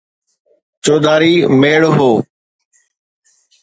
[0.83, 2.11] چوڌاري ميڙ هو.